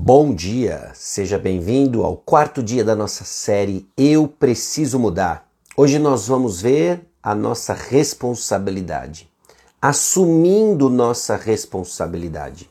[0.00, 5.46] Bom dia, seja bem-vindo ao quarto dia da nossa série Eu Preciso Mudar.
[5.76, 9.28] Hoje nós vamos ver a nossa responsabilidade,
[9.82, 12.70] assumindo nossa responsabilidade.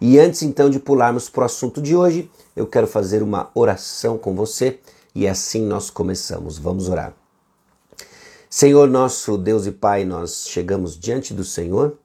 [0.00, 4.18] E antes então de pularmos para o assunto de hoje, eu quero fazer uma oração
[4.18, 4.78] com você
[5.14, 6.58] e assim nós começamos.
[6.58, 7.14] Vamos orar.
[8.50, 11.98] Senhor nosso Deus e Pai, nós chegamos diante do Senhor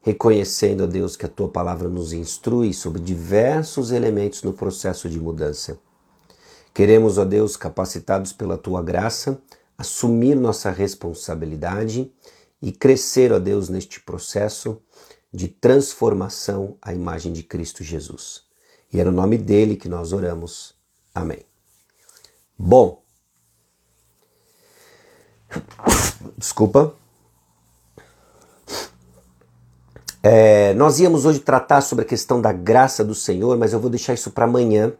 [0.00, 5.20] reconhecendo, ó Deus, que a tua palavra nos instrui sobre diversos elementos no processo de
[5.20, 5.78] mudança.
[6.72, 9.40] Queremos, ó Deus, capacitados pela tua graça,
[9.76, 12.10] assumir nossa responsabilidade
[12.62, 14.80] e crescer, ó Deus, neste processo
[15.32, 18.44] de transformação à imagem de Cristo Jesus.
[18.92, 20.74] E é no nome dele que nós oramos.
[21.14, 21.44] Amém.
[22.58, 23.02] Bom,
[26.36, 26.99] desculpa.
[30.22, 33.88] É, nós íamos hoje tratar sobre a questão da graça do Senhor, mas eu vou
[33.88, 34.92] deixar isso para amanhã.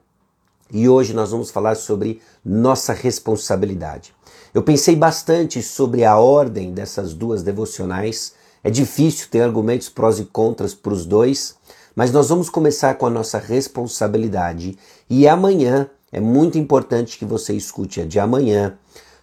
[0.73, 4.15] E hoje nós vamos falar sobre nossa responsabilidade.
[4.55, 8.33] Eu pensei bastante sobre a ordem dessas duas devocionais.
[8.65, 11.57] É difícil ter argumentos prós e contras para os dois,
[11.95, 14.79] mas nós vamos começar com a nossa responsabilidade.
[15.09, 18.79] E amanhã é muito importante que você escute a de amanhã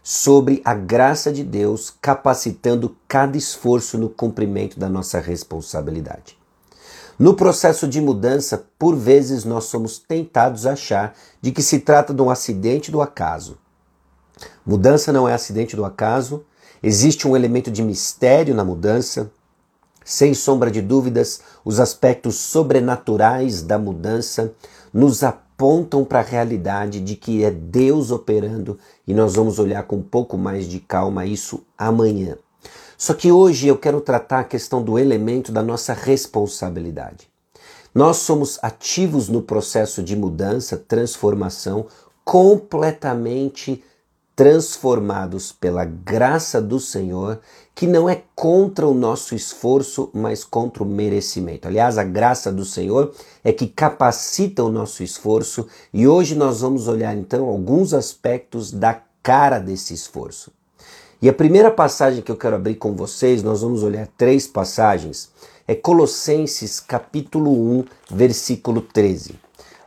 [0.10, 6.38] sobre a graça de Deus capacitando cada esforço no cumprimento da nossa responsabilidade.
[7.20, 12.14] No processo de mudança, por vezes nós somos tentados a achar de que se trata
[12.14, 13.58] de um acidente do acaso.
[14.66, 16.46] Mudança não é acidente do acaso,
[16.82, 19.30] existe um elemento de mistério na mudança.
[20.06, 24.54] Sem sombra de dúvidas, os aspectos sobrenaturais da mudança
[24.94, 28.78] nos apoiam apontam para a realidade de que é Deus operando
[29.08, 32.38] e nós vamos olhar com um pouco mais de calma isso amanhã.
[32.96, 37.28] Só que hoje eu quero tratar a questão do elemento da nossa responsabilidade.
[37.94, 41.88] Nós somos ativos no processo de mudança, transformação,
[42.24, 43.84] completamente
[44.36, 47.40] transformados pela graça do Senhor,
[47.78, 51.68] que não é contra o nosso esforço, mas contra o merecimento.
[51.68, 56.88] Aliás, a graça do Senhor é que capacita o nosso esforço, e hoje nós vamos
[56.88, 60.52] olhar então alguns aspectos da cara desse esforço.
[61.22, 65.30] E a primeira passagem que eu quero abrir com vocês, nós vamos olhar três passagens,
[65.68, 69.36] é Colossenses capítulo 1, versículo 13.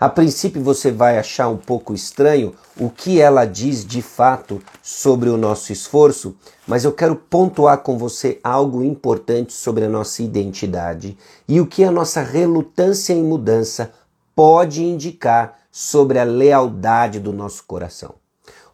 [0.00, 5.28] A princípio você vai achar um pouco estranho o que ela diz de fato sobre
[5.28, 6.34] o nosso esforço,
[6.66, 11.84] mas eu quero pontuar com você algo importante sobre a nossa identidade e o que
[11.84, 13.92] a nossa relutância em mudança
[14.34, 18.14] pode indicar sobre a lealdade do nosso coração.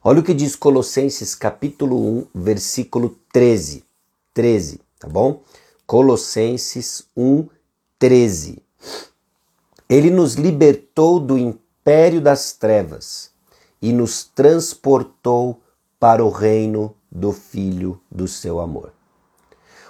[0.05, 3.83] Olha o que diz Colossenses capítulo 1, versículo 13.
[4.33, 5.43] 13, tá bom?
[5.89, 7.49] Colossenses 1,
[7.99, 8.66] 13.
[9.89, 13.31] Ele nos libertou do império das trevas
[13.81, 15.61] e nos transportou
[16.01, 18.93] para o reino do Filho do seu amor.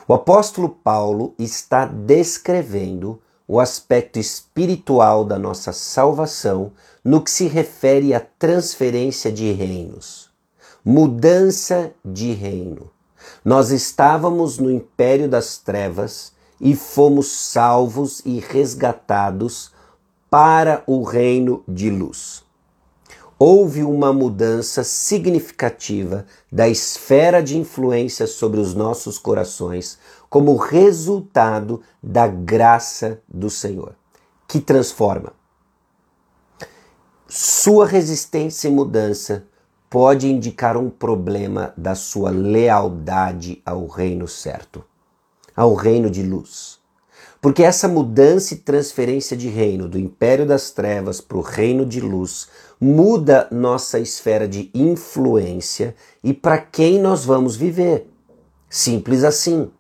[0.06, 8.12] O apóstolo Paulo está descrevendo o aspecto espiritual da nossa salvação no que se refere
[8.12, 10.30] à transferência de reinos,
[10.84, 12.90] mudança de reino.
[13.44, 19.72] Nós estávamos no império das trevas e fomos salvos e resgatados
[20.30, 22.44] para o reino de luz.
[23.38, 29.98] Houve uma mudança significativa da esfera de influência sobre os nossos corações
[30.30, 33.94] como resultado da graça do Senhor,
[34.48, 35.34] que transforma.
[37.28, 39.44] Sua resistência e mudança
[39.90, 44.82] pode indicar um problema da sua lealdade ao reino certo,
[45.54, 46.80] ao reino de luz.
[47.40, 52.00] Porque essa mudança e transferência de reino do império das trevas para o reino de
[52.00, 52.48] luz
[52.80, 58.10] muda nossa esfera de influência e para quem nós vamos viver.
[58.68, 59.70] Simples assim.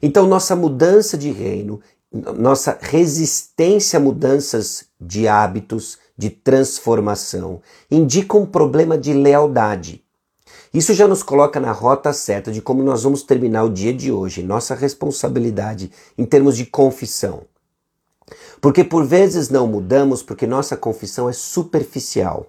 [0.00, 1.80] Então, nossa mudança de reino,
[2.12, 7.60] nossa resistência a mudanças de hábitos, de transformação,
[7.90, 10.04] indica um problema de lealdade.
[10.72, 14.10] Isso já nos coloca na rota certa de como nós vamos terminar o dia de
[14.10, 17.42] hoje, nossa responsabilidade em termos de confissão.
[18.58, 22.46] Porque por vezes não mudamos porque nossa confissão é superficial.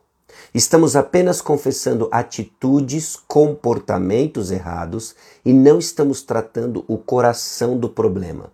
[0.53, 8.53] Estamos apenas confessando atitudes, comportamentos errados e não estamos tratando o coração do problema.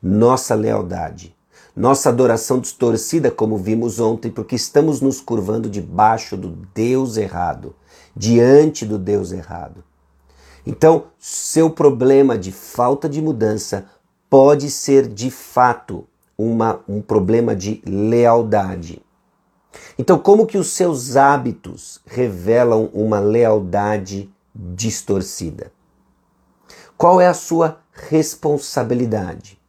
[0.00, 1.34] Nossa lealdade,
[1.74, 7.74] nossa adoração distorcida, como vimos ontem, porque estamos nos curvando debaixo do Deus errado
[8.16, 9.84] diante do Deus errado.
[10.66, 13.86] Então, seu problema de falta de mudança
[14.30, 16.06] pode ser de fato
[16.38, 19.02] uma, um problema de lealdade.
[19.98, 25.72] Então, como que os seus hábitos revelam uma lealdade distorcida?
[26.96, 29.61] Qual é a sua responsabilidade?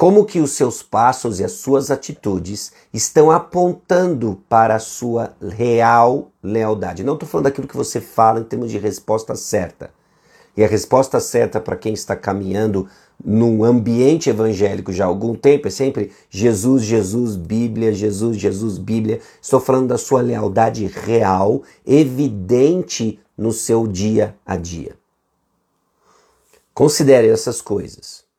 [0.00, 6.32] Como que os seus passos e as suas atitudes estão apontando para a sua real
[6.42, 7.04] lealdade?
[7.04, 9.90] Não estou falando daquilo que você fala em termos de resposta certa.
[10.56, 12.88] E a resposta certa para quem está caminhando
[13.22, 19.20] num ambiente evangélico já há algum tempo é sempre Jesus, Jesus, Bíblia, Jesus, Jesus, Bíblia.
[19.42, 24.96] Estou falando da sua lealdade real, evidente no seu dia a dia.
[26.72, 28.29] Considere essas coisas.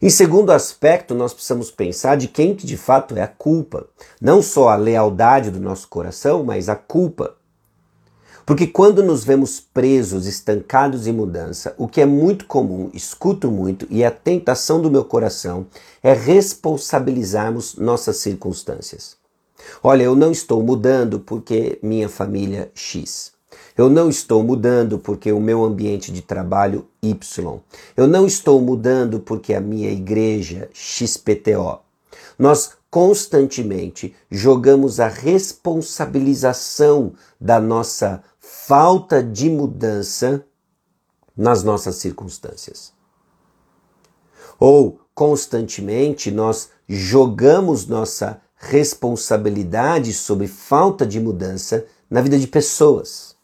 [0.00, 3.86] Em segundo aspecto, nós precisamos pensar de quem que de fato é a culpa.
[4.20, 7.34] Não só a lealdade do nosso coração, mas a culpa.
[8.44, 13.86] Porque quando nos vemos presos, estancados em mudança, o que é muito comum, escuto muito,
[13.90, 15.66] e a tentação do meu coração
[16.02, 19.16] é responsabilizarmos nossas circunstâncias.
[19.82, 23.35] Olha, eu não estou mudando porque minha família X.
[23.76, 27.60] Eu não estou mudando porque o meu ambiente de trabalho Y.
[27.94, 31.80] Eu não estou mudando porque a minha igreja XPTO.
[32.38, 40.42] Nós constantemente jogamos a responsabilização da nossa falta de mudança
[41.36, 42.94] nas nossas circunstâncias.
[44.58, 53.35] Ou constantemente nós jogamos nossa responsabilidade sobre falta de mudança na vida de pessoas.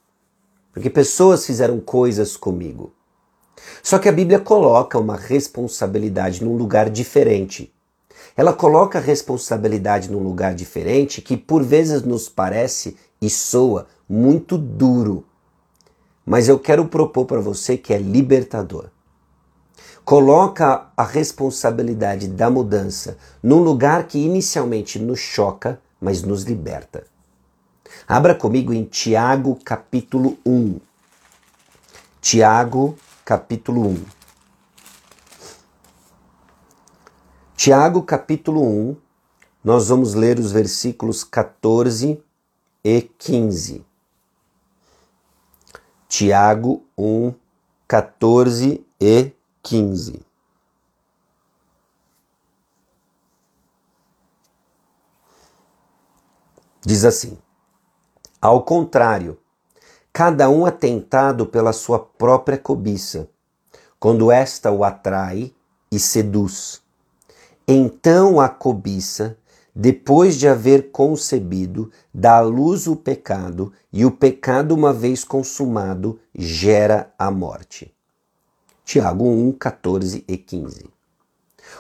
[0.73, 2.93] Porque pessoas fizeram coisas comigo.
[3.83, 7.73] Só que a Bíblia coloca uma responsabilidade num lugar diferente.
[8.37, 14.57] Ela coloca a responsabilidade num lugar diferente que por vezes nos parece e soa muito
[14.57, 15.25] duro.
[16.25, 18.89] Mas eu quero propor para você que é libertador.
[20.05, 27.12] Coloca a responsabilidade da mudança num lugar que inicialmente nos choca, mas nos liberta.
[28.07, 30.81] Abra comigo em Tiago capítulo 1.
[32.21, 34.05] Tiago capítulo 1.
[37.57, 38.97] Tiago capítulo 1,
[39.63, 42.21] nós vamos ler os versículos 14
[42.83, 43.85] e 15.
[46.09, 47.33] Tiago 1,
[47.87, 49.33] 14 e
[49.63, 50.21] 15.
[56.85, 57.39] Diz assim:
[58.43, 59.39] Ao contrário,
[60.13, 63.29] cada um é tentado pela sua própria cobiça,
[64.01, 65.55] quando esta o atrai
[65.93, 66.83] e seduz.
[67.69, 69.39] Então a cobiça,
[69.73, 76.19] depois de haver concebido, dá à luz o pecado, e o pecado, uma vez consumado,
[76.35, 77.95] gera a morte.
[78.85, 80.91] Tiago 1, 14 e 15.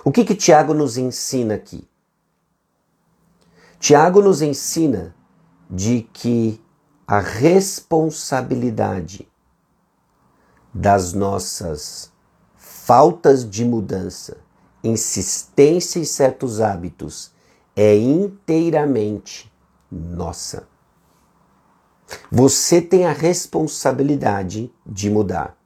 [0.04, 1.84] O que que Tiago nos ensina aqui?
[3.80, 5.12] Tiago nos ensina
[5.74, 6.60] de que
[7.06, 9.26] a responsabilidade
[10.72, 12.12] das nossas
[12.54, 14.36] faltas de mudança,
[14.84, 17.32] insistência em certos hábitos
[17.74, 19.50] é inteiramente
[19.90, 20.68] nossa.
[22.30, 25.56] Você tem a responsabilidade de mudar.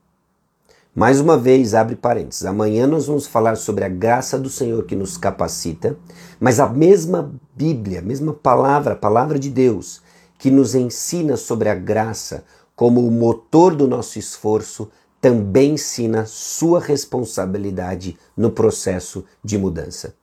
[0.96, 2.46] Mais uma vez, abre parênteses.
[2.46, 5.94] Amanhã nós vamos falar sobre a graça do Senhor que nos capacita,
[6.40, 10.00] mas a mesma Bíblia, a mesma palavra, a palavra de Deus,
[10.38, 12.44] que nos ensina sobre a graça
[12.74, 20.14] como o motor do nosso esforço, também ensina sua responsabilidade no processo de mudança.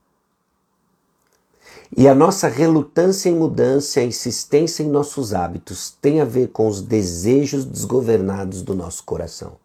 [1.96, 6.68] E a nossa relutância em mudança, a insistência em nossos hábitos tem a ver com
[6.68, 9.63] os desejos desgovernados do nosso coração.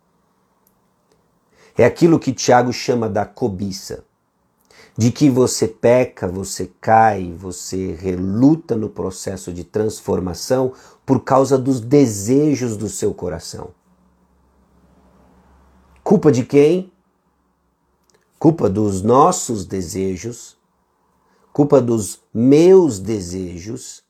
[1.79, 4.05] É aquilo que Tiago chama da cobiça.
[4.97, 10.73] De que você peca, você cai, você reluta no processo de transformação
[11.07, 13.71] por causa dos desejos do seu coração.
[16.03, 16.93] Culpa de quem?
[18.41, 20.59] Culpa dos nossos desejos,
[21.53, 24.03] culpa dos meus desejos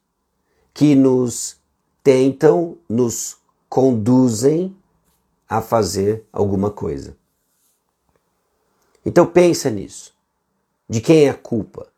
[0.73, 1.61] que nos
[2.03, 3.37] tentam, nos
[3.69, 4.75] conduzem
[5.47, 7.18] a fazer alguma coisa.
[9.05, 10.15] Então pensa nisso.
[10.89, 11.89] De quem é a culpa?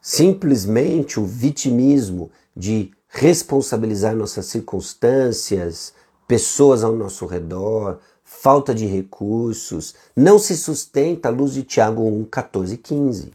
[0.00, 5.94] Simplesmente o vitimismo de responsabilizar nossas circunstâncias,
[6.26, 12.24] pessoas ao nosso redor, falta de recursos, não se sustenta à luz de Tiago 1,
[12.24, 13.32] 14 e 15.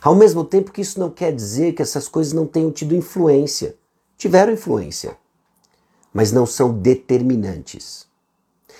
[0.00, 3.76] Ao mesmo tempo que isso não quer dizer que essas coisas não tenham tido influência.
[4.16, 5.16] Tiveram influência,
[6.12, 8.05] mas não são determinantes.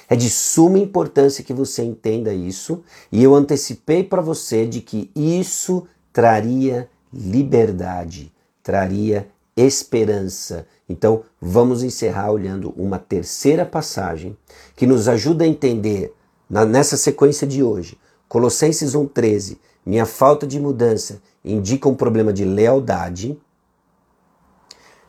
[0.08, 5.10] É de suma importância que você entenda isso, e eu antecipei para você de que
[5.14, 8.32] isso traria liberdade,
[8.62, 10.66] traria esperança.
[10.88, 14.36] Então, vamos encerrar olhando uma terceira passagem
[14.76, 16.14] que nos ajuda a entender
[16.48, 17.98] nessa sequência de hoje.
[18.28, 19.58] Colossenses 1:13.
[19.84, 23.38] Minha falta de mudança indica um problema de lealdade.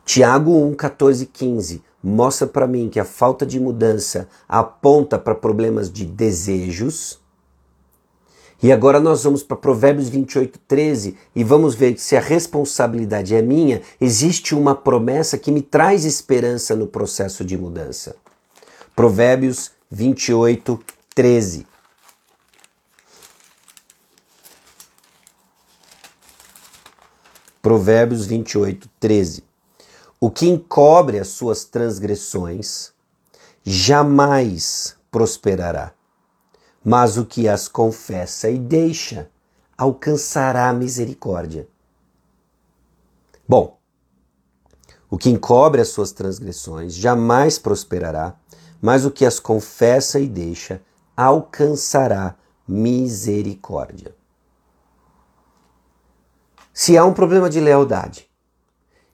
[0.06, 5.92] Tiago 1, 14 15 mostra para mim que a falta de mudança aponta para problemas
[5.92, 7.20] de desejos.
[8.64, 13.36] E agora nós vamos para Provérbios 28, 13 e vamos ver que se a responsabilidade
[13.36, 18.16] é minha, existe uma promessa que me traz esperança no processo de mudança.
[18.96, 20.80] Provérbios 28,
[21.14, 21.68] 13.
[27.62, 29.47] Provérbios 28, 13.
[30.20, 32.92] O que encobre as suas transgressões
[33.64, 35.94] jamais prosperará
[36.90, 39.30] mas o que as confessa e deixa
[39.78, 41.68] alcançará a misericórdia.
[43.46, 43.78] Bom,
[45.10, 48.36] o que encobre as suas transgressões jamais prosperará,
[48.82, 50.82] mas o que as confessa e deixa
[51.18, 54.16] alcançará misericórdia.
[56.74, 58.27] Se há um problema de lealdade,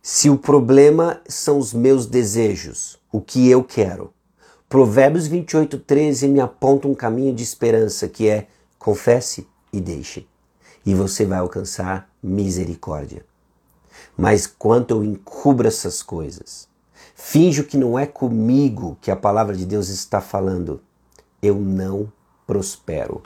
[0.06, 4.14] se o problema são os meus desejos, o que eu quero,
[4.68, 10.28] Provérbios 28, 13 me aponta um caminho de esperança que é confesse e deixe,
[10.86, 13.26] e você vai alcançar misericórdia.
[14.18, 16.68] Mas quanto eu encubro essas coisas,
[17.16, 20.82] finjo que não é comigo que a palavra de Deus está falando,
[21.42, 22.12] eu não
[22.46, 23.24] prospero.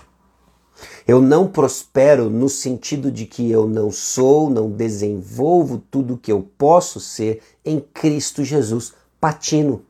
[1.07, 6.31] Eu não prospero no sentido de que eu não sou, não desenvolvo tudo o que
[6.31, 8.93] eu posso ser em Cristo Jesus.
[9.19, 9.81] Patino.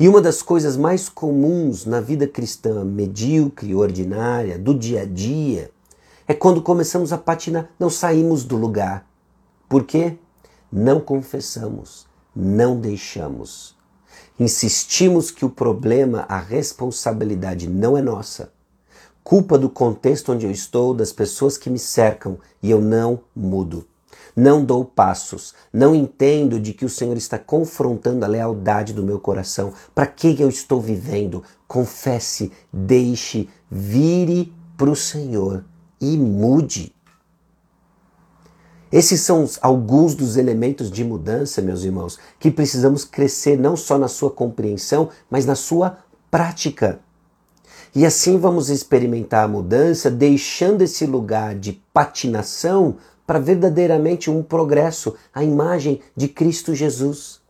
[0.00, 5.70] E uma das coisas mais comuns na vida cristã, medíocre, ordinária, do dia a dia,
[6.26, 9.06] é quando começamos a patinar, não saímos do lugar.
[9.68, 10.16] Por quê?
[10.70, 13.76] Não confessamos, não deixamos.
[14.40, 18.50] Insistimos que o problema, a responsabilidade não é nossa.
[19.24, 23.86] Culpa do contexto onde eu estou, das pessoas que me cercam e eu não mudo
[24.34, 29.20] não dou passos, não entendo de que o Senhor está confrontando a lealdade do meu
[29.20, 29.72] coração.
[29.94, 31.42] Para que eu estou vivendo?
[31.68, 35.64] Confesse, deixe, vire para o Senhor
[36.00, 36.94] e mude.
[38.90, 44.08] Esses são alguns dos elementos de mudança, meus irmãos, que precisamos crescer não só na
[44.08, 45.98] sua compreensão, mas na sua
[46.30, 47.00] prática.
[47.94, 52.96] E assim vamos experimentar a mudança, deixando esse lugar de patinação
[53.26, 57.40] para verdadeiramente um progresso, a imagem de Cristo Jesus.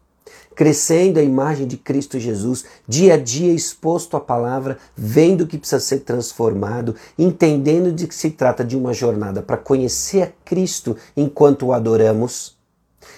[0.54, 5.80] Crescendo a imagem de Cristo Jesus, dia a dia exposto à palavra, vendo que precisa
[5.80, 11.66] ser transformado, entendendo de que se trata de uma jornada para conhecer a Cristo enquanto
[11.66, 12.58] o adoramos.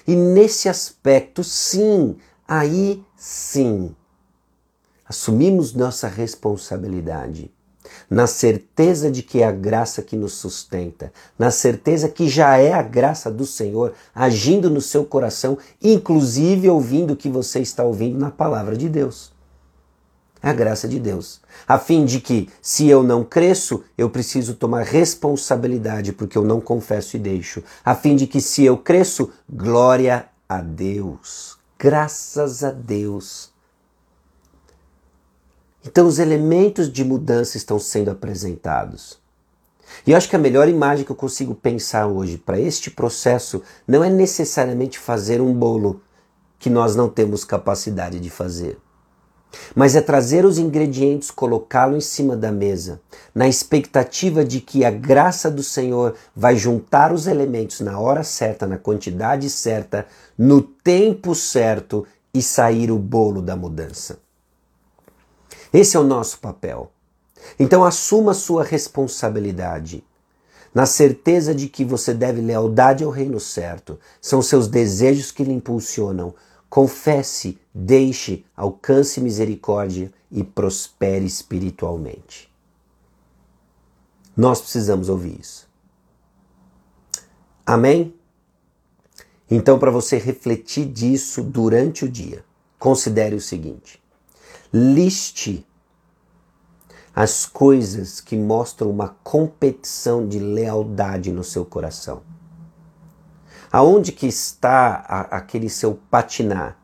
[0.06, 2.16] E nesse aspecto, sim,
[2.46, 3.94] aí sim,
[5.08, 7.50] assumimos nossa responsabilidade
[8.08, 12.72] na certeza de que é a graça que nos sustenta, na certeza que já é
[12.72, 18.18] a graça do Senhor agindo no seu coração, inclusive ouvindo o que você está ouvindo
[18.18, 19.32] na palavra de Deus.
[20.42, 24.54] É a graça de Deus, a fim de que, se eu não cresço, eu preciso
[24.54, 29.30] tomar responsabilidade porque eu não confesso e deixo, a fim de que, se eu cresço,
[29.48, 33.53] glória a Deus, graças a Deus
[35.86, 39.18] então os elementos de mudança estão sendo apresentados.
[40.06, 43.62] E eu acho que a melhor imagem que eu consigo pensar hoje para este processo
[43.86, 46.00] não é necessariamente fazer um bolo
[46.58, 48.78] que nós não temos capacidade de fazer.
[49.74, 53.00] Mas é trazer os ingredientes, colocá-lo em cima da mesa,
[53.34, 58.66] na expectativa de que a graça do Senhor vai juntar os elementos na hora certa,
[58.66, 64.23] na quantidade certa, no tempo certo e sair o bolo da mudança.
[65.74, 66.92] Esse é o nosso papel.
[67.58, 70.04] Então assuma sua responsabilidade.
[70.72, 75.52] Na certeza de que você deve lealdade ao reino certo, são seus desejos que lhe
[75.52, 76.32] impulsionam.
[76.70, 82.48] Confesse, deixe, alcance misericórdia e prospere espiritualmente.
[84.36, 85.68] Nós precisamos ouvir isso.
[87.66, 88.14] Amém?
[89.50, 92.44] Então, para você refletir disso durante o dia,
[92.78, 94.03] considere o seguinte:
[94.76, 95.64] Liste
[97.14, 102.22] as coisas que mostram uma competição de lealdade no seu coração.
[103.70, 106.76] Aonde que está a, aquele seu patinar?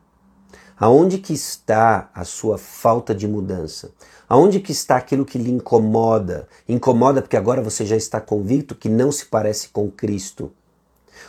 [0.79, 3.91] Aonde que está a sua falta de mudança?
[4.29, 6.47] Aonde que está aquilo que lhe incomoda?
[6.69, 10.53] Incomoda porque agora você já está convicto que não se parece com Cristo.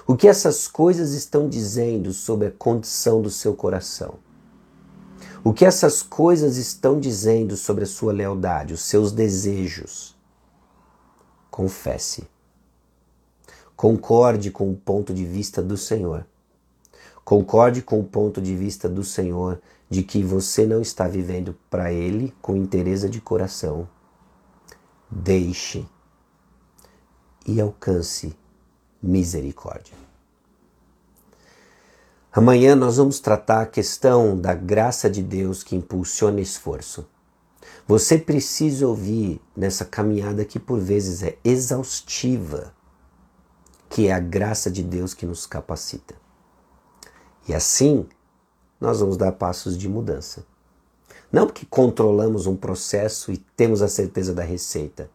[0.05, 4.19] O que essas coisas estão dizendo sobre a condição do seu coração?
[5.43, 10.15] O que essas coisas estão dizendo sobre a sua lealdade, os seus desejos?
[11.49, 12.27] Confesse.
[13.75, 16.27] Concorde com o ponto de vista do Senhor.
[17.25, 21.91] Concorde com o ponto de vista do Senhor de que você não está vivendo para
[21.91, 23.89] Ele com interesse de coração.
[25.09, 25.83] Deixe
[27.47, 28.37] e alcance
[29.01, 30.10] misericórdia.
[32.33, 37.05] Amanhã nós vamos tratar a questão da graça de Deus que impulsiona esforço.
[37.85, 42.73] Você precisa ouvir nessa caminhada que por vezes é exaustiva,
[43.89, 46.15] que é a graça de Deus que nos capacita.
[47.49, 48.07] E assim,
[48.79, 50.45] nós vamos dar passos de mudança.
[51.29, 55.11] Não porque controlamos um processo e temos a certeza da receita,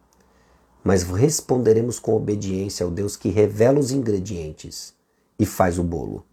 [0.83, 4.93] mas responderemos com obediência ao Deus que revela os ingredientes
[5.39, 6.23] e faz o bolo.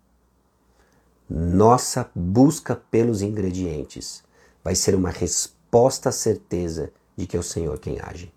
[1.29, 4.23] Nossa busca pelos ingredientes
[4.63, 8.33] vai ser uma resposta à certeza de que é o Senhor quem age.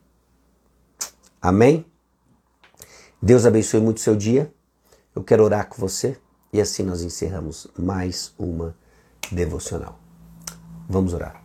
[1.41, 1.86] Amém?
[3.22, 4.53] Deus abençoe muito o seu dia.
[5.15, 6.17] Eu quero orar com você
[6.53, 8.75] e assim nós encerramos mais uma
[9.32, 10.00] devocional.
[10.88, 11.44] Vamos orar.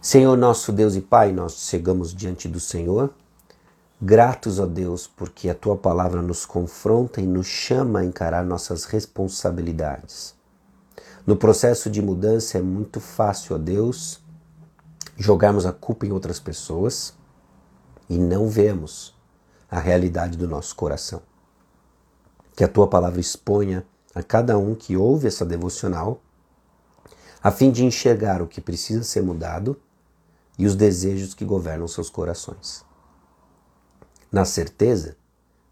[0.00, 3.12] Senhor nosso Deus e Pai, nós chegamos diante do Senhor
[4.00, 8.84] Gratos, ó Deus, porque a tua palavra nos confronta e nos chama a encarar nossas
[8.84, 10.34] responsabilidades.
[11.26, 14.22] No processo de mudança é muito fácil, ó Deus,
[15.16, 17.14] jogarmos a culpa em outras pessoas
[18.06, 19.16] e não vemos
[19.70, 21.22] a realidade do nosso coração.
[22.54, 23.82] Que a tua palavra exponha
[24.14, 26.20] a cada um que ouve essa devocional,
[27.42, 29.80] a fim de enxergar o que precisa ser mudado
[30.58, 32.85] e os desejos que governam seus corações
[34.30, 35.16] na certeza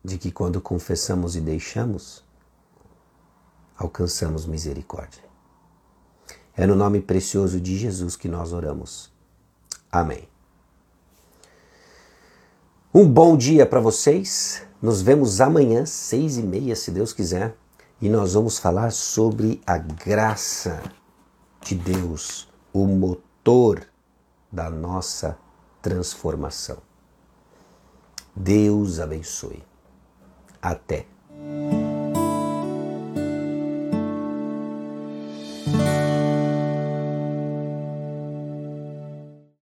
[0.05, 2.25] de que quando confessamos e deixamos,
[3.77, 5.23] alcançamos misericórdia.
[6.57, 9.13] É no nome precioso de Jesus que nós oramos.
[9.91, 10.29] Amém.
[12.93, 14.63] Um bom dia para vocês.
[14.81, 17.57] Nos vemos amanhã, seis e meia, se Deus quiser,
[18.01, 20.83] e nós vamos falar sobre a graça
[21.61, 23.85] de Deus, o motor
[24.53, 25.37] da nossa
[25.81, 26.79] transformação.
[28.37, 29.63] Deus abençoe.
[30.61, 31.07] Até.